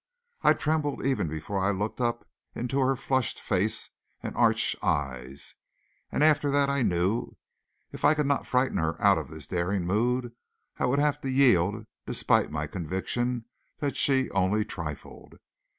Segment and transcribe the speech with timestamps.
[0.41, 3.91] I trembled even before I looked up into her flushed face
[4.23, 5.53] and arch eyes;
[6.11, 7.37] and after that I knew
[7.91, 10.33] if I could not frighten her out of this daring mood
[10.79, 13.45] I would have to yield despite my conviction
[13.77, 15.35] that she only trifled.